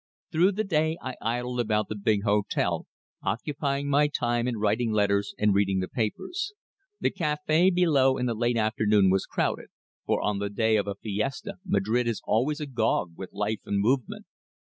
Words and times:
Through 0.31 0.53
the 0.53 0.63
day 0.63 0.97
I 0.99 1.13
idled 1.21 1.59
about 1.59 1.87
the 1.87 1.95
big 1.95 2.23
hotel, 2.23 2.87
occupying 3.21 3.87
my 3.87 4.07
time 4.07 4.47
in 4.47 4.57
writing 4.57 4.91
letters 4.91 5.35
and 5.37 5.53
reading 5.53 5.77
the 5.79 5.87
papers. 5.87 6.53
The 6.99 7.11
café 7.11 7.71
below 7.71 8.17
in 8.17 8.25
the 8.25 8.33
late 8.33 8.57
afternoon 8.57 9.11
was 9.11 9.27
crowded, 9.27 9.67
for 10.07 10.19
on 10.19 10.39
the 10.39 10.49
day 10.49 10.75
of 10.77 10.87
a 10.87 10.95
fiesta 10.95 11.57
Madrid 11.63 12.07
is 12.07 12.19
always 12.25 12.59
agog 12.59 13.15
with 13.15 13.31
life 13.31 13.61
and 13.65 13.77
movement. 13.79 14.25